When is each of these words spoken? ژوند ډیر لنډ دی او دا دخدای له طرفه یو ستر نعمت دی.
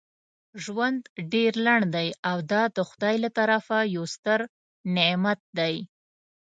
ژوند 0.63 1.01
ډیر 1.33 1.53
لنډ 1.65 1.85
دی 1.95 2.07
او 2.29 2.37
دا 2.51 2.63
دخدای 2.79 3.15
له 3.23 3.29
طرفه 3.37 3.77
یو 3.95 4.03
ستر 4.15 4.39
نعمت 4.95 5.39
دی. 5.57 5.75